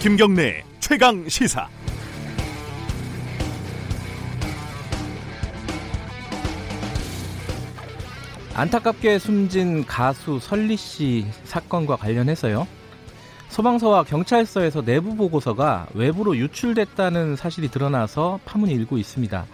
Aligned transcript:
김경래 0.00 0.64
최강 0.78 1.28
시사. 1.28 1.68
안타깝게 8.54 9.18
숨진 9.18 9.84
가수 9.84 10.38
설리 10.40 10.78
씨 10.78 11.26
사건과 11.44 11.96
관련해서요. 11.96 12.66
소방서와 13.50 14.04
경찰서에서 14.04 14.80
내부 14.86 15.16
보고서가 15.16 15.88
외부로 15.92 16.34
유출됐다는 16.34 17.36
사실이 17.36 17.70
드러나서 17.70 18.40
파문이 18.46 18.72
일고 18.72 18.96
있습니다. 18.96 19.44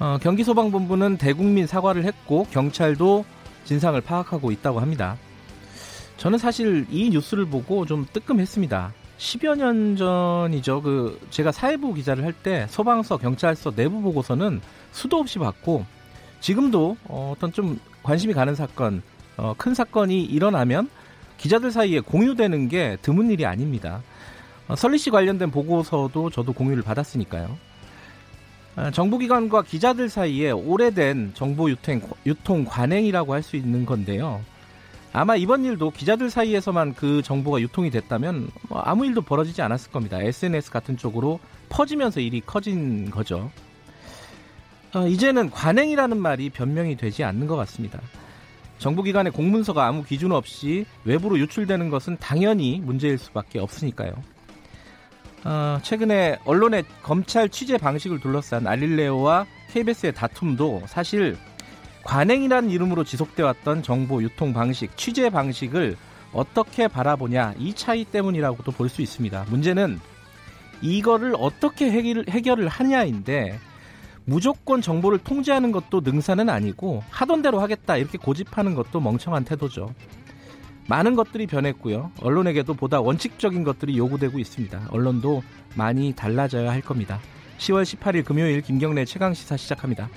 어, 0.00 0.18
경기소방본부는 0.20 1.16
대국민 1.16 1.66
사과를 1.66 2.04
했고 2.04 2.46
경찰도 2.50 3.24
진상을 3.64 3.98
파악하고 4.02 4.50
있다고 4.50 4.80
합니다. 4.80 5.16
저는 6.18 6.36
사실 6.36 6.86
이 6.90 7.08
뉴스를 7.08 7.46
보고 7.46 7.86
좀 7.86 8.06
뜨끔했습니다. 8.12 8.92
10여 9.22 9.56
년 9.56 9.94
전이죠. 9.96 10.82
그 10.82 11.20
제가 11.30 11.52
사회부 11.52 11.94
기자를 11.94 12.24
할 12.24 12.32
때 12.32 12.66
소방서, 12.68 13.18
경찰서 13.18 13.70
내부 13.76 14.00
보고서는 14.02 14.60
수도 14.90 15.18
없이 15.18 15.38
받고 15.38 15.86
지금도 16.40 16.96
어, 17.04 17.32
어떤 17.36 17.52
좀 17.52 17.78
관심이 18.02 18.34
가는 18.34 18.54
사건, 18.56 19.00
어, 19.36 19.54
큰 19.56 19.74
사건이 19.74 20.24
일어나면 20.24 20.90
기자들 21.38 21.70
사이에 21.70 22.00
공유되는 22.00 22.66
게 22.68 22.96
드문 23.00 23.30
일이 23.30 23.46
아닙니다. 23.46 24.02
어, 24.66 24.74
설리 24.74 24.98
씨 24.98 25.10
관련된 25.10 25.52
보고서도 25.52 26.30
저도 26.30 26.52
공유를 26.52 26.82
받았으니까요. 26.82 27.56
어, 28.74 28.90
정부기관과 28.90 29.62
기자들 29.62 30.08
사이에 30.08 30.50
오래된 30.50 31.32
정보 31.34 31.70
유통, 31.70 32.00
유통 32.26 32.64
관행이라고 32.64 33.34
할 33.34 33.42
수 33.44 33.54
있는 33.54 33.86
건데요. 33.86 34.40
아마 35.12 35.36
이번 35.36 35.64
일도 35.64 35.90
기자들 35.90 36.30
사이에서만 36.30 36.94
그 36.94 37.20
정보가 37.22 37.60
유통이 37.60 37.90
됐다면 37.90 38.50
뭐 38.68 38.80
아무 38.80 39.04
일도 39.04 39.22
벌어지지 39.22 39.60
않았을 39.60 39.92
겁니다. 39.92 40.20
SNS 40.20 40.70
같은 40.70 40.96
쪽으로 40.96 41.38
퍼지면서 41.68 42.20
일이 42.20 42.40
커진 42.40 43.10
거죠. 43.10 43.50
어, 44.94 45.06
이제는 45.06 45.50
관행이라는 45.50 46.18
말이 46.18 46.50
변명이 46.50 46.96
되지 46.96 47.24
않는 47.24 47.46
것 47.46 47.56
같습니다. 47.56 48.00
정부기관의 48.78 49.32
공문서가 49.32 49.86
아무 49.86 50.02
기준 50.02 50.32
없이 50.32 50.86
외부로 51.04 51.38
유출되는 51.38 51.88
것은 51.90 52.16
당연히 52.18 52.80
문제일 52.82 53.18
수밖에 53.18 53.58
없으니까요. 53.58 54.12
어, 55.44 55.78
최근에 55.82 56.38
언론의 56.44 56.84
검찰 57.02 57.48
취재 57.48 57.76
방식을 57.76 58.20
둘러싼 58.20 58.66
알릴레오와 58.66 59.46
KBS의 59.72 60.14
다툼도 60.14 60.82
사실 60.86 61.36
관행이라는 62.04 62.70
이름으로 62.70 63.04
지속돼 63.04 63.42
왔던 63.42 63.82
정보 63.82 64.22
유통 64.22 64.52
방식, 64.52 64.96
취재 64.96 65.30
방식을 65.30 65.96
어떻게 66.32 66.88
바라보냐 66.88 67.54
이 67.58 67.74
차이 67.74 68.04
때문이라고도 68.04 68.72
볼 68.72 68.88
수 68.88 69.02
있습니다. 69.02 69.46
문제는 69.48 70.00
이거를 70.80 71.34
어떻게 71.38 71.90
해결, 71.90 72.24
해결을 72.28 72.68
하냐인데 72.68 73.58
무조건 74.24 74.80
정보를 74.80 75.18
통제하는 75.18 75.72
것도 75.72 76.00
능사는 76.00 76.48
아니고 76.48 77.02
하던 77.10 77.42
대로 77.42 77.60
하겠다 77.60 77.96
이렇게 77.96 78.18
고집하는 78.18 78.74
것도 78.74 79.00
멍청한 79.00 79.44
태도죠. 79.44 79.94
많은 80.88 81.14
것들이 81.14 81.46
변했고요. 81.46 82.10
언론에게도 82.20 82.74
보다 82.74 83.00
원칙적인 83.00 83.62
것들이 83.64 83.96
요구되고 83.96 84.38
있습니다. 84.38 84.88
언론도 84.90 85.42
많이 85.76 86.12
달라져야 86.12 86.70
할 86.70 86.80
겁니다. 86.80 87.20
10월 87.58 87.84
18일 87.84 88.24
금요일 88.24 88.60
김경래 88.62 89.04
최강 89.04 89.32
시사 89.34 89.56
시작합니다. 89.56 90.08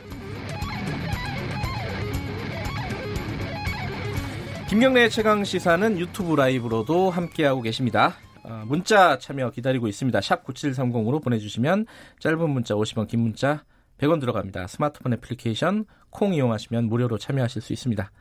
김경래 4.75 5.07
최강 5.07 5.45
시사는 5.45 5.97
유튜브 5.99 6.35
라이브로도 6.35 7.09
함께하고 7.09 7.61
계십니다. 7.61 8.17
어, 8.43 8.63
문자 8.67 9.17
참여 9.17 9.51
기다리고 9.51 9.87
있습니다. 9.87 10.19
샵 10.19 10.43
9730으로 10.43 11.23
보내주시면 11.23 11.85
짧은 12.19 12.49
문자 12.49 12.75
50원, 12.75 13.07
긴 13.07 13.21
문자 13.21 13.63
100원 13.99 14.19
들어갑니다. 14.19 14.67
스마트폰 14.67 15.13
애플리케이션 15.13 15.85
콩 16.09 16.33
이용하시면 16.33 16.89
무료로 16.89 17.17
참여하실 17.17 17.61
수 17.61 17.71
있습니다. 17.71 18.11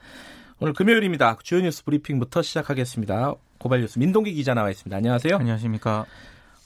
오늘 0.60 0.74
금요일입니다. 0.74 1.38
주요 1.42 1.60
뉴스 1.60 1.82
브리핑부터 1.82 2.42
시작하겠습니다. 2.42 3.34
고발 3.58 3.80
뉴스 3.80 3.98
민동기 3.98 4.32
기자 4.34 4.54
나와 4.54 4.70
있습니다. 4.70 4.96
안녕하세요. 4.96 5.36
안녕하십니까. 5.36 6.06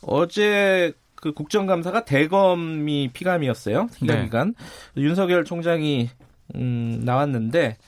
어제 0.03 0.93
그 1.15 1.33
국정감사가 1.33 2.05
대검이 2.05 3.09
피감이었어요. 3.15 3.87
기간기간 3.95 4.55
네. 4.97 5.03
윤석열 5.03 5.47
총장이 5.47 6.11
음, 6.57 7.01
나왔는데 7.05 7.79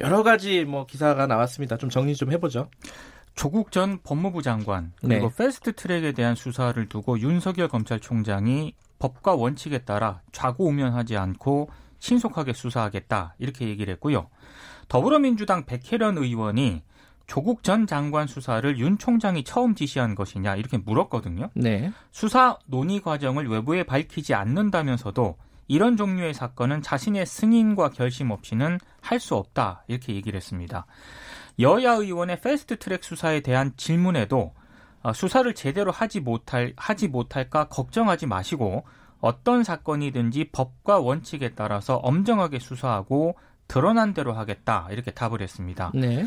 여러 0.00 0.22
가지 0.22 0.64
뭐 0.64 0.86
기사가 0.86 1.26
나왔습니다. 1.26 1.76
좀 1.76 1.90
정리 1.90 2.14
좀 2.14 2.32
해보죠. 2.32 2.68
조국 3.34 3.72
전 3.72 3.98
법무부 4.02 4.42
장관 4.42 4.92
그리고 5.00 5.28
네. 5.28 5.36
패스트트랙에 5.36 6.12
대한 6.12 6.34
수사를 6.34 6.88
두고 6.88 7.18
윤석열 7.18 7.68
검찰총장이 7.68 8.74
법과 8.98 9.34
원칙에 9.34 9.78
따라 9.78 10.20
좌고우면하지 10.32 11.16
않고 11.16 11.68
신속하게 11.98 12.52
수사하겠다 12.52 13.34
이렇게 13.38 13.68
얘기를 13.68 13.92
했고요. 13.94 14.28
더불어민주당 14.88 15.64
백혜련 15.64 16.18
의원이 16.18 16.82
조국 17.26 17.62
전 17.62 17.86
장관 17.86 18.26
수사를 18.26 18.78
윤 18.78 18.98
총장이 18.98 19.44
처음 19.44 19.74
지시한 19.74 20.14
것이냐 20.14 20.56
이렇게 20.56 20.76
물었거든요. 20.78 21.50
네. 21.54 21.90
수사 22.12 22.58
논의 22.66 23.00
과정을 23.00 23.48
외부에 23.48 23.82
밝히지 23.82 24.34
않는다면서도 24.34 25.36
이런 25.68 25.96
종류의 25.96 26.34
사건은 26.34 26.82
자신의 26.82 27.26
승인과 27.26 27.90
결심 27.90 28.30
없이는 28.30 28.78
할 29.00 29.18
수 29.20 29.34
없다 29.36 29.84
이렇게 29.86 30.14
얘기를 30.14 30.36
했습니다. 30.36 30.86
여야 31.60 31.92
의원의 31.92 32.40
패스트트랙 32.40 33.04
수사에 33.04 33.40
대한 33.40 33.72
질문에도 33.76 34.54
어, 35.02 35.12
수사를 35.12 35.52
제대로 35.54 35.92
하지 35.92 36.20
못할 36.20 36.72
하지 36.76 37.08
못할까 37.08 37.68
걱정하지 37.68 38.26
마시고 38.26 38.84
어떤 39.20 39.62
사건이든지 39.64 40.50
법과 40.52 40.98
원칙에 40.98 41.54
따라서 41.54 41.96
엄정하게 41.96 42.58
수사하고 42.58 43.36
드러난 43.68 44.12
대로 44.14 44.32
하겠다 44.32 44.88
이렇게 44.90 45.10
답을 45.10 45.40
했습니다. 45.40 45.90
네. 45.94 46.26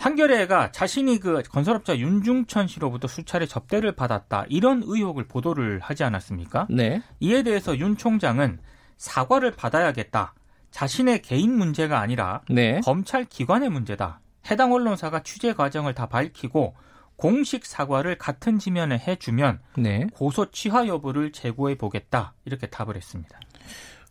한겨레가 0.00 0.72
자신이 0.72 1.20
그 1.20 1.42
건설업자 1.42 1.98
윤중천 1.98 2.68
씨로부터 2.68 3.06
수차례 3.06 3.44
접대를 3.44 3.92
받았다 3.92 4.46
이런 4.48 4.82
의혹을 4.82 5.28
보도를 5.28 5.78
하지 5.80 6.04
않았습니까? 6.04 6.66
네. 6.70 7.02
이에 7.20 7.42
대해서 7.42 7.76
윤 7.78 7.98
총장은 7.98 8.60
사과를 8.96 9.52
받아야겠다. 9.52 10.34
자신의 10.70 11.20
개인 11.20 11.54
문제가 11.54 12.00
아니라 12.00 12.40
네. 12.48 12.80
검찰 12.82 13.26
기관의 13.26 13.68
문제다. 13.68 14.20
해당 14.50 14.72
언론사가 14.72 15.22
취재 15.22 15.52
과정을 15.52 15.92
다 15.94 16.06
밝히고 16.06 16.74
공식 17.16 17.66
사과를 17.66 18.16
같은 18.16 18.58
지면에 18.58 18.96
해주면 19.06 19.60
네. 19.76 20.06
고소 20.14 20.50
취하 20.50 20.86
여부를 20.86 21.32
제고해 21.32 21.76
보겠다 21.76 22.32
이렇게 22.46 22.68
답을 22.68 22.96
했습니다. 22.96 23.38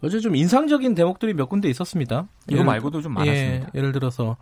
어제 0.04 0.20
좀 0.20 0.36
인상적인 0.36 0.94
대목들이 0.94 1.34
몇 1.34 1.50
군데 1.50 1.68
있었습니다. 1.68 2.28
이거 2.48 2.64
말고도 2.64 3.02
좀 3.02 3.16
많았습니다. 3.16 3.70
예, 3.74 3.82
를 3.82 3.92
들어서 3.92 4.38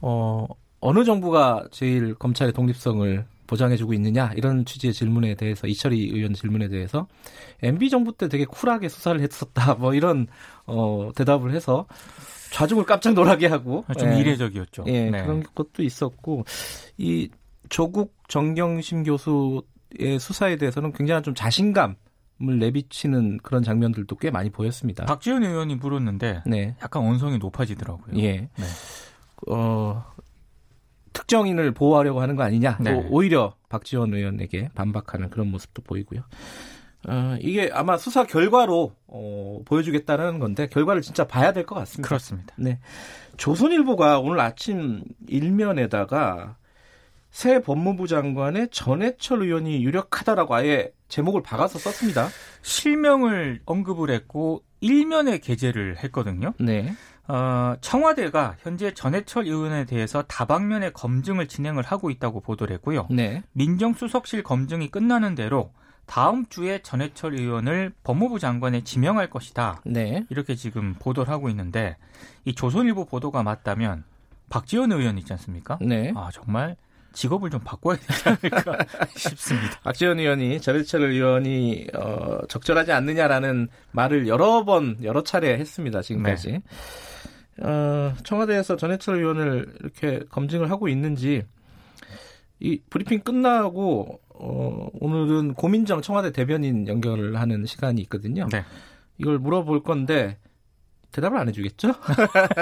어, 0.00 0.46
어느 0.80 1.04
정부가 1.04 1.66
제일 1.70 2.14
검찰의 2.14 2.52
독립성을 2.52 3.24
보장해주고 3.46 3.94
있느냐 3.94 4.32
이런 4.36 4.64
취지의 4.64 4.92
질문에 4.92 5.34
대해서 5.34 5.66
이철희 5.66 6.10
의원 6.12 6.34
질문에 6.34 6.68
대해서 6.68 7.08
MB 7.62 7.90
정부 7.90 8.12
때 8.12 8.28
되게 8.28 8.44
쿨하게 8.44 8.88
수사를 8.88 9.20
했었다 9.20 9.74
뭐 9.80 9.94
이런 9.94 10.26
어, 10.66 11.10
대답을 11.16 11.54
해서 11.54 11.86
좌중을 12.52 12.84
깜짝 12.84 13.14
놀라게 13.14 13.46
하고 13.46 13.84
좀 13.98 14.12
예, 14.12 14.20
이례적이었죠. 14.20 14.84
예, 14.86 15.10
네. 15.10 15.22
그런 15.22 15.42
것도 15.54 15.82
있었고 15.82 16.44
이 16.96 17.28
조국 17.68 18.14
정경심 18.28 19.02
교수의 19.04 20.18
수사에 20.18 20.56
대해서는 20.56 20.92
굉장히 20.92 21.22
좀 21.22 21.34
자신감 21.34 21.96
을 22.40 22.58
내비치는 22.60 23.38
그런 23.38 23.64
장면들도 23.64 24.14
꽤 24.14 24.30
많이 24.30 24.48
보였습니다. 24.48 25.06
박지원 25.06 25.42
의원이 25.42 25.74
물었는데 25.74 26.44
네. 26.46 26.76
약간 26.80 27.02
언성이 27.02 27.36
높아지더라고요. 27.38 28.16
예. 28.16 28.48
네. 28.56 28.64
어, 29.48 30.04
특정인을 31.18 31.72
보호하려고 31.72 32.20
하는 32.20 32.36
거 32.36 32.44
아니냐. 32.44 32.78
네. 32.80 32.92
오히려 33.10 33.54
박지원 33.68 34.14
의원에게 34.14 34.70
반박하는 34.74 35.30
그런 35.30 35.50
모습도 35.50 35.82
보이고요. 35.82 36.22
어, 37.08 37.36
이게 37.40 37.70
아마 37.72 37.96
수사 37.96 38.24
결과로 38.24 38.92
어, 39.08 39.60
보여주겠다는 39.64 40.38
건데 40.38 40.68
결과를 40.68 41.02
진짜 41.02 41.26
봐야 41.26 41.52
될 41.52 41.66
것 41.66 41.74
같습니다. 41.74 42.06
그렇습니다. 42.08 42.54
네. 42.56 42.78
조선일보가 43.36 44.20
오늘 44.20 44.38
아침 44.40 45.02
일면에다가 45.28 46.56
새 47.30 47.60
법무부 47.60 48.06
장관의 48.06 48.68
전해철 48.70 49.42
의원이 49.42 49.84
유력하다라고 49.84 50.54
아예 50.54 50.92
제목을 51.08 51.42
박아서 51.42 51.78
썼습니다. 51.80 52.28
실명을 52.62 53.60
언급을 53.66 54.10
했고 54.10 54.62
일면에 54.80 55.38
게재를 55.38 55.96
했거든요. 56.04 56.54
네. 56.60 56.92
어, 57.28 57.74
청와대가 57.82 58.56
현재 58.60 58.92
전해철 58.94 59.44
의원에 59.46 59.84
대해서 59.84 60.22
다방면의 60.22 60.92
검증을 60.94 61.46
진행을 61.46 61.82
하고 61.84 62.10
있다고 62.10 62.40
보도를 62.40 62.74
했고요. 62.76 63.06
네. 63.10 63.42
민정수석실 63.52 64.42
검증이 64.42 64.90
끝나는 64.90 65.34
대로 65.34 65.70
다음 66.06 66.46
주에 66.46 66.80
전해철 66.82 67.34
의원을 67.34 67.92
법무부 68.02 68.38
장관에 68.38 68.82
지명할 68.82 69.28
것이다. 69.28 69.82
네. 69.84 70.24
이렇게 70.30 70.54
지금 70.54 70.94
보도를 70.98 71.30
하고 71.30 71.50
있는데 71.50 71.98
이 72.46 72.54
조선일보 72.54 73.04
보도가 73.04 73.42
맞다면 73.42 74.04
박지원 74.48 74.90
의원 74.92 75.18
있지 75.18 75.30
않습니까? 75.34 75.78
네. 75.82 76.14
아 76.16 76.30
정말 76.32 76.76
직업을 77.12 77.50
좀 77.50 77.60
바꿔야 77.60 77.98
되지 77.98 78.22
않을까 78.26 78.78
싶습니다. 79.16 79.80
박지원 79.82 80.18
의원이 80.18 80.62
전해철 80.62 81.02
의원이 81.02 81.88
어, 81.94 82.38
적절하지 82.48 82.92
않느냐라는 82.92 83.68
말을 83.92 84.28
여러 84.28 84.64
번 84.64 84.96
여러 85.02 85.22
차례 85.22 85.58
했습니다. 85.58 86.00
지금까지. 86.00 86.52
네. 86.52 86.62
어, 87.62 88.14
청와대에서 88.22 88.76
전해철 88.76 89.16
의원을 89.16 89.74
이렇게 89.80 90.20
검증을 90.30 90.70
하고 90.70 90.88
있는지 90.88 91.44
이 92.60 92.80
브리핑 92.90 93.20
끝나고 93.20 94.20
어, 94.30 94.88
오늘은 95.00 95.54
고민정 95.54 96.02
청와대 96.02 96.32
대변인 96.32 96.86
연결을 96.86 97.38
하는 97.40 97.66
시간이 97.66 98.00
있거든요. 98.02 98.46
네. 98.50 98.64
이걸 99.18 99.38
물어볼 99.38 99.82
건데 99.82 100.38
대답을 101.12 101.38
안 101.38 101.48
해주겠죠? 101.48 101.88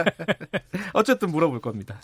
어쨌든 0.94 1.30
물어볼 1.30 1.60
겁니다. 1.60 2.00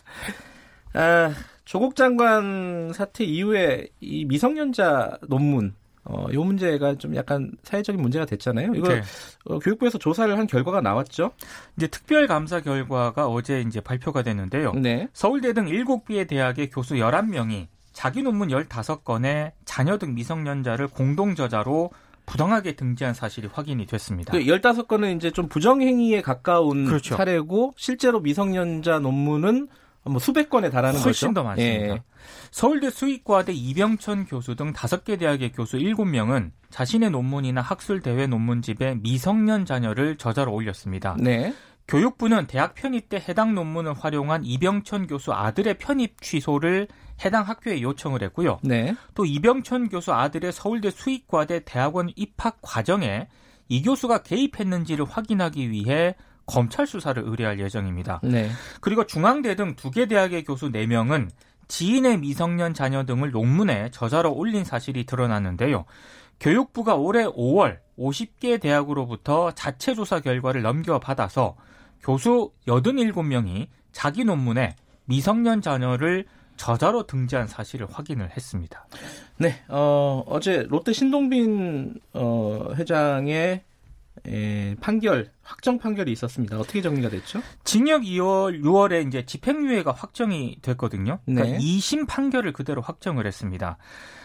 아, 0.95 1.33
조국 1.65 1.97
장관 1.97 2.93
사태 2.93 3.25
이후에 3.25 3.89
이 4.01 4.25
미성년자 4.27 5.21
논문 5.29 5.75
어, 6.05 6.27
요 6.33 6.43
문제가 6.43 6.97
좀 6.97 7.15
약간 7.15 7.53
사회적인 7.63 8.01
문제가 8.01 8.25
됐잖아요. 8.25 8.73
이거 8.75 8.89
네. 8.89 9.03
어, 9.45 9.59
교육부에서 9.59 9.99
조사를 9.99 10.37
한 10.37 10.47
결과가 10.47 10.81
나왔죠. 10.81 11.33
이제 11.77 11.87
특별 11.87 12.27
감사 12.27 12.61
결과가 12.61 13.29
어제 13.29 13.61
이제 13.61 13.81
발표가 13.81 14.23
됐는데요. 14.23 14.73
네. 14.73 15.09
서울대 15.13 15.53
등 15.53 15.67
7개의 15.67 16.29
대학의 16.29 16.71
교수 16.71 16.95
11명이 16.95 17.69
자기 17.93 18.23
논문 18.23 18.49
15건에 18.49 19.53
자녀 19.65 19.99
등 19.99 20.15
미성년자를 20.15 20.89
공동 20.89 21.35
저자로 21.35 21.91
부당하게 22.27 22.73
등재한 22.73 23.15
사실이 23.15 23.49
확인이 23.53 23.87
됐습니다. 23.87 24.33
그 24.33 24.39
15건은 24.39 25.17
이제 25.17 25.31
좀 25.31 25.49
부정행위에 25.49 26.23
가까운 26.23 26.87
그렇죠. 26.87 27.17
사례고 27.17 27.75
실제로 27.77 28.21
미성년자 28.21 29.01
논문은 29.01 29.69
뭐 30.05 30.19
수백 30.19 30.51
건에 30.51 30.69
달하는 30.69 31.01
훨씬 31.01 31.29
거죠. 31.29 31.35
더 31.35 31.45
많습니다. 31.45 31.95
예. 31.95 32.03
서울대 32.51 32.91
수의과대 32.91 33.53
이병천 33.53 34.27
교수 34.27 34.57
등 34.57 34.73
5개 34.73 35.19
대학의 35.19 35.53
교수 35.53 35.79
7명은 35.79 36.51
자신의 36.71 37.11
논문이나 37.11 37.61
학술 37.61 38.01
대회 38.01 38.27
논문집에 38.27 38.97
미성년 38.97 39.65
자녀를 39.65 40.17
저자로 40.17 40.53
올렸습니다. 40.53 41.17
네. 41.21 41.55
교육부는 41.89 42.47
대학 42.47 42.75
편입 42.75 43.09
때 43.09 43.23
해당 43.29 43.55
논문을 43.55 43.95
활용한 43.95 44.45
이병천 44.45 45.07
교수 45.09 45.33
아들의 45.33 45.79
편입 45.79 46.21
취소를 46.21 46.89
해당 47.25 47.47
학교에 47.47 47.83
요청을 47.83 48.23
했고요. 48.23 48.59
네. 48.63 48.95
또 49.15 49.25
이병천 49.25 49.89
교수 49.89 50.13
아들의 50.13 50.53
서울대 50.53 50.91
수의과대 50.91 51.65
대학원 51.65 52.11
입학 52.17 52.59
과정에 52.63 53.29
이 53.69 53.83
교수가 53.83 54.23
개입했는지를 54.23 55.05
확인하기 55.05 55.71
위해 55.71 56.15
검찰 56.47 56.87
수사를 56.87 57.23
의뢰할 57.25 57.59
예정입니다. 57.61 58.21
네. 58.23 58.51
그리고 58.81 59.07
중앙대 59.07 59.55
등 59.57 59.75
두 59.77 59.91
개 59.91 60.07
대학의 60.07 60.45
교수 60.45 60.71
4명은 60.71 61.29
지인의 61.69 62.19
미성년 62.19 62.75
자녀 62.75 63.05
등을 63.05 63.31
논문에 63.31 63.91
저자로 63.93 64.33
올린 64.35 64.65
사실이 64.65 65.05
드러났는데요. 65.07 65.85
교육부가 66.41 66.97
올해 66.97 67.25
5월 67.25 67.79
50개 67.99 68.61
대학으로부터 68.61 69.53
자체 69.53 69.95
조사 69.95 70.21
결과를 70.21 70.63
넘겨받아서 70.63 71.57
교수 72.03 72.51
87명이 72.67 73.69
자기 73.93 74.25
논문에 74.25 74.75
미성년 75.05 75.63
자녀를 75.63 76.25
저자로 76.57 77.07
등재한 77.07 77.47
사실을 77.47 77.87
확인을 77.91 78.31
했습니다. 78.37 78.87
네, 79.39 79.63
어, 79.69 80.23
어제 80.27 80.67
롯데 80.69 80.93
신동빈 80.93 81.95
어, 82.13 82.69
회장의 82.75 83.63
에, 84.27 84.75
판결 84.81 85.33
확정 85.43 85.79
판결이 85.79 86.13
있었습니다. 86.13 86.59
어떻게 86.59 86.83
정리가 86.83 87.09
됐죠? 87.09 87.41
징역 87.65 88.03
2월 88.03 88.63
6월에 88.63 89.07
이제 89.07 89.25
집행유예가 89.25 89.93
확정이 89.93 90.59
됐거든요. 90.63 91.21
그러니까 91.25 91.57
네. 91.57 91.59
2심 91.59 92.07
판결을 92.07 92.53
그대로 92.53 92.83
확정을 92.83 93.27
했습니다. 93.27 93.79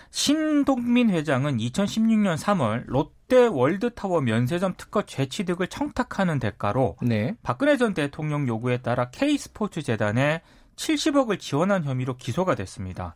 신동민 0.10 1.10
회장은 1.10 1.58
2016년 1.58 2.38
3월 2.38 2.84
롯데 2.86 3.46
월드타워 3.46 4.22
면세점 4.22 4.76
특허 4.78 5.02
재취득을 5.04 5.68
청탁하는 5.68 6.40
대가로 6.40 6.96
네. 7.02 7.36
박근혜 7.44 7.78
전 7.78 7.94
대통령 7.94 8.48
요구에 8.48 8.78
따라 8.78 9.10
K스포츠 9.10 9.82
재단에 9.82 10.42
70억을 10.76 11.40
지원한 11.40 11.84
혐의로 11.84 12.16
기소가 12.16 12.56
됐습니다. 12.56 13.16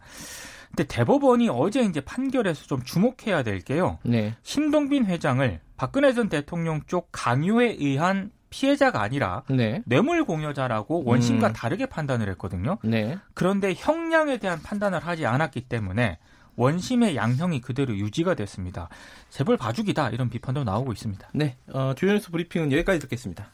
근데 0.76 0.86
대법원이 0.86 1.50
어제 1.50 1.82
이제 1.82 2.02
판결에서 2.02 2.66
좀 2.66 2.84
주목해야 2.84 3.44
될 3.44 3.60
게요. 3.60 4.00
네. 4.04 4.36
신동빈 4.44 5.06
회장을 5.06 5.60
박근혜 5.78 6.14
전 6.14 6.30
대통령 6.30 6.82
쪽 6.88 7.10
강요에 7.12 7.76
의한 7.80 8.32
피해자가 8.50 9.02
아니라 9.02 9.44
네. 9.50 9.82
뇌물 9.86 10.24
공여자라고 10.26 11.04
원심과 11.06 11.48
음. 11.48 11.54
다르게 11.54 11.86
판단을 11.86 12.30
했거든요. 12.30 12.78
네. 12.84 13.18
그런데 13.34 13.74
형량에 13.76 14.38
대한 14.38 14.62
판단을 14.62 15.00
하지 15.00 15.26
않았기 15.26 15.62
때문에 15.62 16.20
원심의 16.58 17.16
양형이 17.16 17.62
그대로 17.62 17.96
유지가 17.96 18.36
됐습니다. 18.36 18.90
재벌 19.30 19.58
봐주기다 19.58 20.10
이런 20.10 20.30
비판도 20.30 20.64
나오고 20.64 20.92
있습니다. 20.92 21.30
네, 21.34 21.58
어, 21.74 21.94
뉴스 21.96 22.30
브리핑은 22.30 22.72
여기까지 22.74 23.00
듣겠습니다. 23.00 23.52